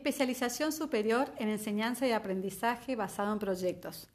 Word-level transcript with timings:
Especialización 0.00 0.72
superior 0.72 1.30
en 1.36 1.50
enseñanza 1.50 2.06
y 2.06 2.12
aprendizaje 2.12 2.96
basado 2.96 3.34
en 3.34 3.38
proyectos. 3.38 4.08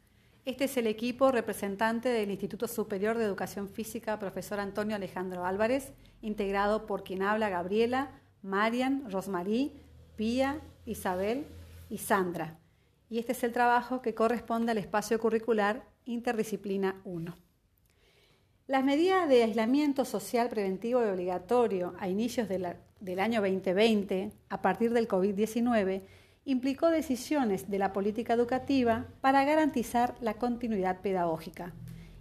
Este 0.43 0.63
es 0.63 0.77
el 0.77 0.87
equipo 0.87 1.31
representante 1.31 2.09
del 2.09 2.31
Instituto 2.31 2.67
Superior 2.67 3.19
de 3.19 3.25
Educación 3.25 3.69
Física, 3.69 4.17
profesor 4.17 4.59
Antonio 4.59 4.95
Alejandro 4.95 5.45
Álvarez, 5.45 5.93
integrado 6.23 6.87
por 6.87 7.03
quien 7.03 7.21
habla 7.21 7.49
Gabriela, 7.49 8.19
Marian, 8.41 9.11
Rosmarí, 9.11 9.73
Pía, 10.15 10.59
Isabel 10.87 11.45
y 11.91 11.99
Sandra. 11.99 12.57
Y 13.07 13.19
este 13.19 13.33
es 13.33 13.43
el 13.43 13.53
trabajo 13.53 14.01
que 14.01 14.15
corresponde 14.15 14.71
al 14.71 14.79
espacio 14.79 15.19
curricular 15.19 15.85
Interdisciplina 16.05 16.99
1. 17.03 17.44
Las 18.67 18.83
medidas 18.83 19.29
de 19.29 19.43
aislamiento 19.43 20.05
social 20.05 20.49
preventivo 20.49 20.99
y 20.99 21.07
obligatorio 21.07 21.93
a 21.99 22.09
inicios 22.09 22.49
del 22.49 23.19
año 23.19 23.41
2020, 23.41 24.31
a 24.49 24.61
partir 24.63 24.91
del 24.91 25.07
COVID-19, 25.07 26.01
implicó 26.45 26.89
decisiones 26.89 27.69
de 27.69 27.77
la 27.77 27.93
política 27.93 28.33
educativa 28.33 29.05
para 29.21 29.45
garantizar 29.45 30.15
la 30.19 30.33
continuidad 30.33 31.01
pedagógica. 31.01 31.75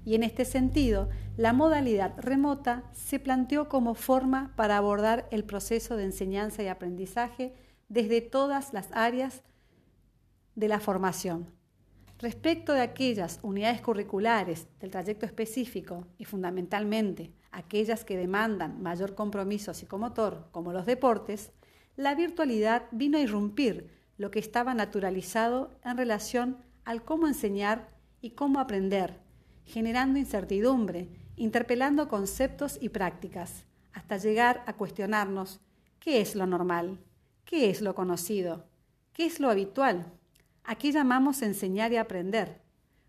Y 0.05 0.17
en 0.17 0.23
este 0.23 0.45
sentido, 0.45 1.09
la 1.39 1.55
modalidad 1.55 2.13
remota 2.19 2.85
se 2.93 3.19
planteó 3.19 3.71
como 3.71 3.95
forma 3.95 4.53
para 4.55 4.77
abordar 4.77 5.27
el 5.31 5.45
proceso 5.45 5.97
de 5.97 6.05
enseñanza 6.05 6.63
y 6.63 6.69
aprendizaje 6.69 7.55
desde 7.89 8.21
todas 8.21 8.75
las 8.75 8.91
áreas 8.93 9.43
de 10.57 10.69
la 10.69 10.79
formación, 10.79 11.49
Respecto 12.19 12.73
de 12.73 12.81
aquellas 12.81 13.41
unidades 13.43 13.81
curriculares 13.81 14.69
del 14.81 14.91
trayecto 14.91 15.27
específico 15.27 16.07
y 16.17 16.25
fundamentalmente 16.25 17.33
aquellas 17.51 18.05
que 18.05 18.17
demandan 18.17 18.83
mayor 18.83 19.15
compromiso 19.15 19.75
psicomotor, 19.75 20.49
como 20.53 20.73
los 20.73 20.87
deportes, 20.87 21.53
la 21.97 22.15
virtualidad 22.15 22.87
vino 22.93 23.19
a 23.19 23.21
irrumpir 23.21 23.91
lo 24.17 24.31
que 24.31 24.39
estaba 24.39 24.75
naturalizado 24.75 25.71
en 25.85 25.97
relación 25.97 26.59
al 26.85 27.05
cómo 27.05 27.27
enseñar 27.27 27.91
y 28.21 28.31
cómo 28.31 28.61
aprender, 28.61 29.21
generando 29.65 30.19
incertidumbre, 30.19 31.09
interpelando 31.37 32.09
conceptos 32.09 32.79
y 32.81 32.91
prácticas, 32.91 33.65
hasta 33.93 34.17
llegar 34.17 34.63
a 34.67 34.75
cuestionarnos 34.75 35.61
qué 35.99 36.21
es 36.21 36.35
lo 36.35 36.47
normal, 36.47 36.99
qué 37.45 37.71
es 37.71 37.81
lo 37.81 37.95
conocido, 37.95 38.67
qué 39.13 39.27
es 39.27 39.41
lo 39.41 39.51
habitual. 39.51 40.13
Aquí 40.67 40.93
llamamos 40.93 41.43
enseñar 41.43 41.93
y 41.93 41.99
aprender, 41.99 42.63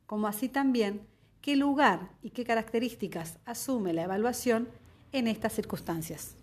como 0.05 0.27
así 0.27 0.49
también 0.49 1.07
qué 1.41 1.55
lugar 1.55 2.09
y 2.21 2.31
qué 2.31 2.43
características 2.43 3.39
asume 3.45 3.93
la 3.93 4.03
evaluación 4.03 4.67
en 5.13 5.27
estas 5.27 5.53
circunstancias. 5.53 6.35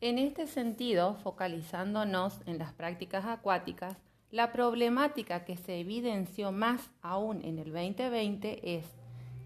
En 0.00 0.18
este 0.18 0.46
sentido, 0.46 1.16
focalizándonos 1.22 2.40
en 2.46 2.56
las 2.58 2.72
prácticas 2.72 3.26
acuáticas, 3.26 3.96
la 4.30 4.52
problemática 4.52 5.44
que 5.44 5.58
se 5.58 5.80
evidenció 5.80 6.50
más 6.50 6.90
aún 7.02 7.44
en 7.44 7.58
el 7.58 7.70
2020 7.70 8.76
es 8.78 8.86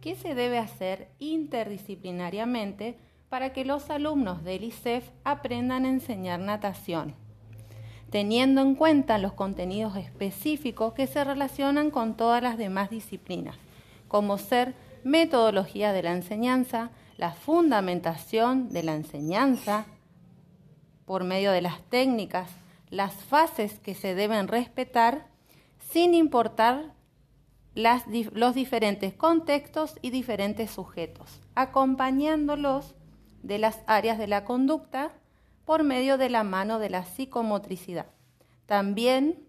qué 0.00 0.14
se 0.14 0.36
debe 0.36 0.58
hacer 0.58 1.08
interdisciplinariamente 1.18 2.96
para 3.28 3.52
que 3.52 3.64
los 3.64 3.90
alumnos 3.90 4.44
del 4.44 4.62
ICEF 4.62 5.10
aprendan 5.24 5.84
a 5.84 5.90
enseñar 5.90 6.38
natación 6.38 7.14
teniendo 8.10 8.60
en 8.62 8.74
cuenta 8.74 9.18
los 9.18 9.32
contenidos 9.32 9.96
específicos 9.96 10.94
que 10.94 11.06
se 11.06 11.24
relacionan 11.24 11.90
con 11.90 12.16
todas 12.16 12.42
las 12.42 12.56
demás 12.56 12.90
disciplinas, 12.90 13.56
como 14.08 14.38
ser 14.38 14.74
metodología 15.04 15.92
de 15.92 16.02
la 16.02 16.12
enseñanza, 16.12 16.90
la 17.16 17.32
fundamentación 17.32 18.70
de 18.70 18.82
la 18.82 18.94
enseñanza 18.94 19.86
por 21.04 21.24
medio 21.24 21.52
de 21.52 21.62
las 21.62 21.82
técnicas, 21.84 22.50
las 22.90 23.12
fases 23.12 23.78
que 23.80 23.94
se 23.94 24.14
deben 24.14 24.48
respetar, 24.48 25.26
sin 25.90 26.14
importar 26.14 26.94
los 27.74 28.54
diferentes 28.54 29.14
contextos 29.14 29.98
y 30.02 30.10
diferentes 30.10 30.70
sujetos, 30.70 31.40
acompañándolos 31.54 32.94
de 33.42 33.58
las 33.58 33.80
áreas 33.86 34.18
de 34.18 34.26
la 34.26 34.44
conducta, 34.44 35.12
por 35.68 35.84
medio 35.84 36.16
de 36.16 36.30
la 36.30 36.44
mano 36.44 36.78
de 36.78 36.88
la 36.88 37.04
psicomotricidad. 37.04 38.06
También 38.64 39.46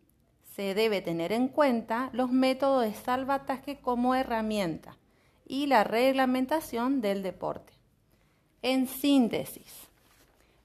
se 0.54 0.74
debe 0.74 1.02
tener 1.02 1.32
en 1.32 1.48
cuenta 1.48 2.10
los 2.12 2.30
métodos 2.30 2.84
de 2.84 2.94
salvataje 2.94 3.80
como 3.80 4.16
herramienta 4.16 4.98
y 5.48 5.68
la 5.68 5.86
reglamentación 5.86 7.00
del 7.00 7.24
deporte. 7.24 7.72
En 8.62 8.88
síntesis, 8.88 9.88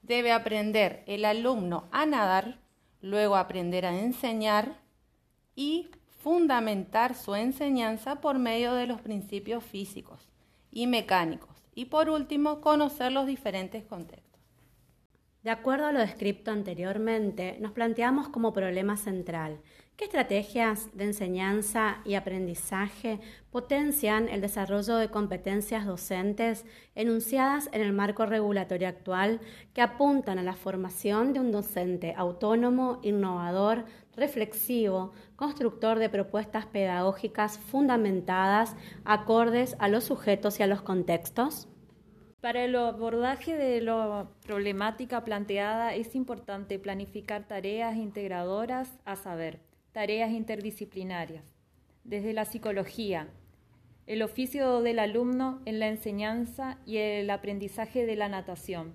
debe 0.01 0.33
aprender 0.33 1.05
el 1.07 1.23
alumno 1.23 1.85
a 1.93 2.05
nadar, 2.05 2.59
luego 2.99 3.37
aprender 3.37 3.85
a 3.85 3.97
enseñar 3.97 4.81
y 5.55 5.87
fundamentar 6.21 7.15
su 7.15 7.33
enseñanza 7.33 8.19
por 8.19 8.39
medio 8.39 8.73
de 8.73 8.87
los 8.87 8.99
principios 8.99 9.63
físicos 9.63 10.19
y 10.69 10.85
mecánicos. 10.85 11.55
Y 11.73 11.85
por 11.85 12.09
último, 12.09 12.59
conocer 12.59 13.13
los 13.13 13.25
diferentes 13.25 13.85
contextos. 13.85 14.34
De 15.45 15.51
acuerdo 15.51 15.85
a 15.85 15.91
lo 15.91 15.99
descrito 15.99 16.49
anteriormente, 16.49 17.57
nos 17.61 17.71
planteamos 17.71 18.29
como 18.29 18.51
problema 18.51 18.97
central 18.97 19.59
qué 19.95 20.05
estrategias 20.05 20.89
de 20.97 21.03
enseñanza 21.03 21.97
y 22.03 22.15
aprendizaje 22.15 23.19
potencian 23.51 24.27
el 24.27 24.41
desarrollo 24.41 24.95
de 24.95 25.09
competencias 25.09 25.85
docentes 25.85 26.65
enunciadas 26.95 27.69
en 27.73 27.83
el 27.83 27.93
marco 27.93 28.25
regulatorio 28.25 28.87
actual 28.87 29.39
que 29.75 29.83
apuntan 29.83 30.39
a 30.39 30.43
la 30.43 30.55
formación 30.55 31.31
de 31.31 31.41
un 31.41 31.51
docente 31.51 32.15
autónomo, 32.17 32.97
innovador, 33.03 33.85
reflexivo, 34.15 35.13
constructor 35.35 35.99
de 35.99 36.09
propuestas 36.09 36.65
pedagógicas 36.65 37.59
fundamentadas, 37.59 38.75
acordes 39.03 39.75
a 39.77 39.89
los 39.89 40.05
sujetos 40.05 40.59
y 40.59 40.63
a 40.63 40.67
los 40.67 40.81
contextos. 40.81 41.67
Para 42.45 42.63
el 42.63 42.75
abordaje 42.75 43.57
de 43.57 43.81
la 43.81 44.29
problemática 44.45 45.25
planteada 45.25 45.95
es 45.95 46.13
importante 46.13 46.77
planificar 46.77 47.47
tareas 47.47 47.95
integradoras, 47.95 48.99
a 49.03 49.15
saber, 49.15 49.61
tareas 49.93 50.29
interdisciplinarias, 50.29 51.43
desde 52.03 52.33
la 52.33 52.45
psicología, 52.45 53.29
el 54.05 54.21
oficio 54.21 54.83
del 54.83 54.99
alumno 54.99 55.59
en 55.65 55.79
la 55.79 55.87
enseñanza 55.87 56.77
y 56.85 56.97
el 56.97 57.31
aprendizaje 57.31 58.05
de 58.05 58.15
la 58.15 58.29
natación, 58.29 58.93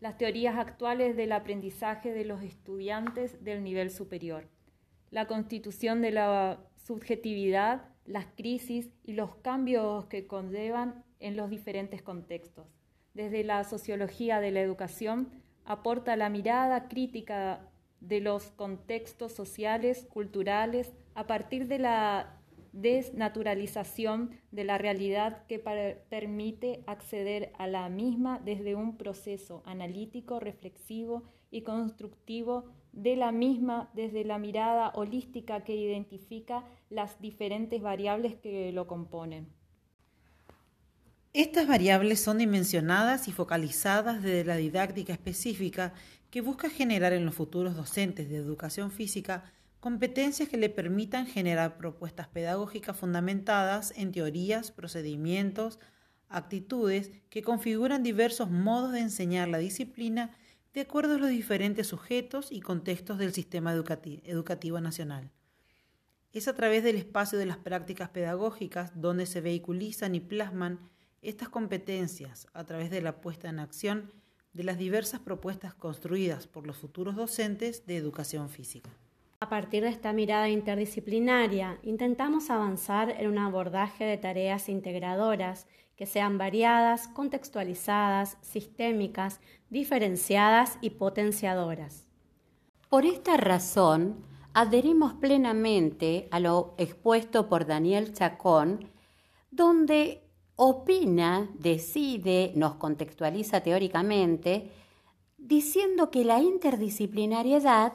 las 0.00 0.18
teorías 0.18 0.56
actuales 0.56 1.16
del 1.16 1.30
aprendizaje 1.30 2.12
de 2.12 2.24
los 2.24 2.42
estudiantes 2.42 3.44
del 3.44 3.62
nivel 3.62 3.92
superior, 3.92 4.48
la 5.12 5.28
constitución 5.28 6.02
de 6.02 6.10
la 6.10 6.58
subjetividad, 6.84 7.90
las 8.06 8.26
crisis 8.36 8.90
y 9.04 9.12
los 9.12 9.36
cambios 9.36 10.06
que 10.06 10.26
conllevan 10.26 11.04
en 11.20 11.36
los 11.36 11.48
diferentes 11.48 12.02
contextos 12.02 12.66
desde 13.18 13.42
la 13.42 13.64
sociología 13.64 14.38
de 14.38 14.52
la 14.52 14.60
educación, 14.60 15.28
aporta 15.64 16.14
la 16.14 16.28
mirada 16.28 16.86
crítica 16.86 17.68
de 18.00 18.20
los 18.20 18.52
contextos 18.52 19.32
sociales, 19.32 20.06
culturales, 20.08 20.94
a 21.16 21.26
partir 21.26 21.66
de 21.66 21.80
la 21.80 22.38
desnaturalización 22.70 24.30
de 24.52 24.62
la 24.62 24.78
realidad 24.78 25.44
que 25.48 25.58
permite 26.08 26.84
acceder 26.86 27.50
a 27.58 27.66
la 27.66 27.88
misma 27.88 28.38
desde 28.38 28.76
un 28.76 28.96
proceso 28.96 29.64
analítico, 29.66 30.38
reflexivo 30.38 31.24
y 31.50 31.62
constructivo 31.62 32.66
de 32.92 33.16
la 33.16 33.32
misma 33.32 33.90
desde 33.94 34.24
la 34.24 34.38
mirada 34.38 34.92
holística 34.94 35.64
que 35.64 35.74
identifica 35.74 36.64
las 36.88 37.20
diferentes 37.20 37.82
variables 37.82 38.36
que 38.36 38.70
lo 38.70 38.86
componen. 38.86 39.57
Estas 41.38 41.68
variables 41.68 42.18
son 42.18 42.38
dimensionadas 42.38 43.28
y 43.28 43.32
focalizadas 43.32 44.24
desde 44.24 44.44
la 44.44 44.56
didáctica 44.56 45.12
específica 45.12 45.94
que 46.30 46.40
busca 46.40 46.68
generar 46.68 47.12
en 47.12 47.24
los 47.24 47.36
futuros 47.36 47.76
docentes 47.76 48.28
de 48.28 48.34
educación 48.34 48.90
física 48.90 49.44
competencias 49.78 50.48
que 50.48 50.56
le 50.56 50.68
permitan 50.68 51.28
generar 51.28 51.78
propuestas 51.78 52.26
pedagógicas 52.26 52.96
fundamentadas 52.96 53.94
en 53.96 54.10
teorías, 54.10 54.72
procedimientos, 54.72 55.78
actitudes 56.28 57.12
que 57.30 57.42
configuran 57.42 58.02
diversos 58.02 58.50
modos 58.50 58.90
de 58.90 58.98
enseñar 58.98 59.46
la 59.46 59.58
disciplina 59.58 60.32
de 60.74 60.80
acuerdo 60.80 61.14
a 61.14 61.18
los 61.18 61.30
diferentes 61.30 61.86
sujetos 61.86 62.50
y 62.50 62.58
contextos 62.58 63.16
del 63.16 63.32
sistema 63.32 63.72
educativo 63.72 64.80
nacional. 64.80 65.30
Es 66.32 66.48
a 66.48 66.56
través 66.56 66.82
del 66.82 66.96
espacio 66.96 67.38
de 67.38 67.46
las 67.46 67.58
prácticas 67.58 68.08
pedagógicas 68.08 69.00
donde 69.00 69.24
se 69.24 69.40
vehiculizan 69.40 70.16
y 70.16 70.20
plasman 70.20 70.80
estas 71.22 71.48
competencias 71.48 72.46
a 72.52 72.64
través 72.64 72.90
de 72.90 73.00
la 73.00 73.20
puesta 73.20 73.48
en 73.48 73.58
acción 73.58 74.12
de 74.52 74.64
las 74.64 74.78
diversas 74.78 75.20
propuestas 75.20 75.74
construidas 75.74 76.46
por 76.46 76.66
los 76.66 76.76
futuros 76.76 77.16
docentes 77.16 77.86
de 77.86 77.96
educación 77.96 78.48
física. 78.48 78.90
A 79.40 79.48
partir 79.48 79.84
de 79.84 79.90
esta 79.90 80.12
mirada 80.12 80.48
interdisciplinaria, 80.48 81.78
intentamos 81.82 82.50
avanzar 82.50 83.10
en 83.10 83.28
un 83.28 83.38
abordaje 83.38 84.04
de 84.04 84.16
tareas 84.16 84.68
integradoras 84.68 85.68
que 85.96 86.06
sean 86.06 86.38
variadas, 86.38 87.08
contextualizadas, 87.08 88.36
sistémicas, 88.40 89.40
diferenciadas 89.70 90.78
y 90.80 90.90
potenciadoras. 90.90 92.08
Por 92.88 93.04
esta 93.04 93.36
razón, 93.36 94.24
adherimos 94.54 95.14
plenamente 95.14 96.28
a 96.30 96.40
lo 96.40 96.74
expuesto 96.78 97.48
por 97.48 97.66
Daniel 97.66 98.12
Chacón, 98.12 98.90
donde 99.50 100.27
opina, 100.60 101.48
decide, 101.54 102.52
nos 102.56 102.74
contextualiza 102.74 103.60
teóricamente, 103.60 104.72
diciendo 105.36 106.10
que 106.10 106.24
la 106.24 106.40
interdisciplinariedad 106.40 107.92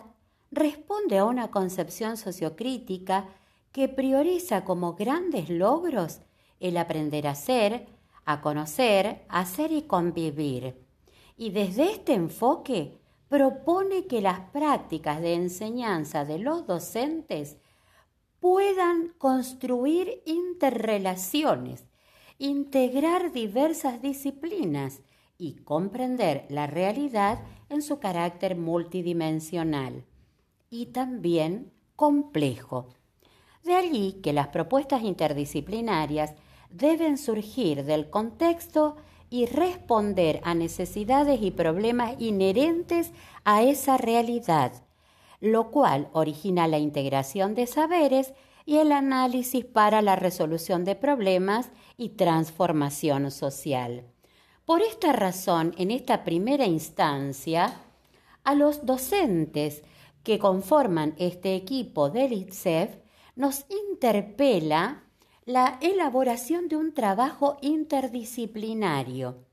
responde 0.50 1.18
a 1.18 1.25
una 1.25 1.51
concepción 1.51 2.15
sociocrítica 2.15 3.27
que 3.74 3.89
prioriza 3.89 4.63
como 4.63 4.94
grandes 4.94 5.50
logros 5.50 6.21
el 6.62 6.77
aprender 6.77 7.27
a 7.27 7.36
ser, 7.36 7.88
a 8.24 8.39
conocer, 8.39 9.25
a 9.27 9.45
ser 9.45 9.74
y 9.74 9.81
convivir. 9.81 10.81
Y 11.36 11.50
desde 11.50 11.92
este 11.92 12.13
enfoque 12.13 12.98
propone 13.27 14.07
que 14.07 14.21
las 14.21 14.39
prácticas 14.51 15.19
de 15.19 15.33
enseñanza 15.33 16.24
de 16.24 16.39
los 16.39 16.65
docentes 16.65 17.57
puedan 18.39 19.10
construir 19.18 20.21
interrelaciones, 20.25 21.83
integrar 22.38 23.32
diversas 23.32 24.02
disciplinas 24.02 25.02
y 25.38 25.56
comprender 25.56 26.46
la 26.50 26.68
realidad 26.68 27.40
en 27.70 27.82
su 27.82 28.00
carácter 28.00 28.56
multidimensional 28.56 30.06
y 30.70 30.88
también 30.88 31.72
complejo. 31.96 32.88
De 33.64 33.76
allí 33.76 34.20
que 34.24 34.34
las 34.34 34.50
propuestas 34.50 35.04
interdisciplinarias 35.04 36.34
deben 36.70 37.18
surgir 37.18 37.86
del 37.86 38.10
contexto 38.10 38.96
y 39.30 39.46
responder 39.46 40.42
a 40.44 40.54
necesidades 40.54 41.42
y 41.42 41.52
problemas 41.52 42.16
inherentes 42.20 43.12
a 43.44 43.64
esa 43.64 43.98
realidad, 43.98 44.74
lo 45.40 45.72
cual 45.72 46.10
origina 46.14 46.68
la 46.68 46.78
integración 46.78 47.56
de 47.56 47.68
saberes 47.68 48.34
y 48.65 48.77
el 48.77 48.92
análisis 48.92 49.65
para 49.65 50.01
la 50.01 50.15
resolución 50.15 50.86
de 50.86 50.95
problemas 50.95 51.69
y 51.98 52.10
transformación 52.10 53.31
social. 53.31 54.06
Por 54.65 54.81
esta 54.81 55.12
razón, 55.12 55.74
en 55.77 55.92
esta 55.92 56.24
primera 56.24 56.65
instancia, 56.65 57.74
a 58.44 58.56
los 58.56 58.86
docentes 58.86 59.83
que 60.24 60.39
conforman 60.39 61.15
este 61.18 61.56
equipo 61.56 62.10
del 62.10 62.33
ITSEF 62.33 62.95
nos 63.36 63.65
interpela 63.92 65.04
la 65.45 65.77
elaboración 65.81 66.69
de 66.69 66.77
un 66.77 66.94
trabajo 66.94 67.57
interdisciplinario. 67.62 69.44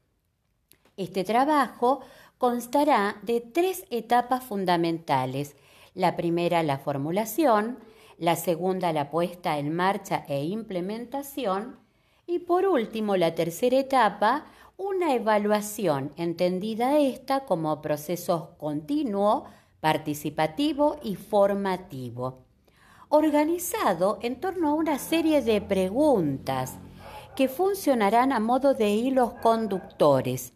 Este 0.96 1.24
trabajo 1.24 2.00
constará 2.38 3.18
de 3.22 3.40
tres 3.40 3.84
etapas 3.90 4.44
fundamentales. 4.44 5.56
La 5.94 6.14
primera, 6.14 6.62
la 6.62 6.78
formulación, 6.78 7.78
la 8.20 8.36
segunda, 8.36 8.92
la 8.92 9.10
puesta 9.10 9.58
en 9.58 9.74
marcha 9.74 10.24
e 10.28 10.44
implementación 10.44 11.80
y 12.28 12.38
por 12.38 12.64
último, 12.66 13.16
la 13.16 13.34
tercera 13.34 13.76
etapa, 13.76 14.44
una 14.76 15.16
evaluación, 15.16 16.12
entendida 16.16 16.96
esta 17.00 17.44
como 17.44 17.82
proceso 17.82 18.54
continuo, 18.58 19.46
participativo 19.80 20.98
y 21.02 21.16
formativo 21.16 22.44
organizado 23.10 24.20
en 24.22 24.40
torno 24.40 24.68
a 24.68 24.74
una 24.74 24.98
serie 24.98 25.42
de 25.42 25.60
preguntas 25.60 26.76
que 27.34 27.48
funcionarán 27.48 28.32
a 28.32 28.38
modo 28.38 28.72
de 28.72 28.90
hilos 28.90 29.34
conductores. 29.42 30.52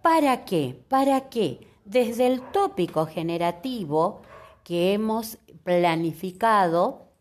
¿Para 0.00 0.46
qué? 0.46 0.82
Para 0.88 1.28
que 1.28 1.68
desde 1.84 2.26
el 2.26 2.40
tópico 2.52 3.04
generativo 3.06 4.22
que 4.64 4.94
hemos 4.94 5.36
planificado, 5.64 7.12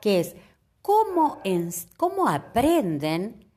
que 0.00 0.20
es 0.20 0.36
cómo, 0.82 1.40
cómo 1.96 2.28
aprenden 2.28 3.50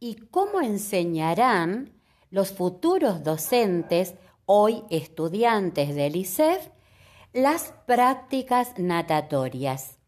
y 0.00 0.16
cómo 0.16 0.60
enseñarán 0.60 1.92
los 2.30 2.52
futuros 2.52 3.22
docentes, 3.22 4.14
hoy 4.46 4.82
estudiantes 4.90 5.94
del 5.94 6.16
ICEF, 6.16 6.68
las 7.32 7.72
prácticas 7.86 8.78
natatorias. 8.78 10.01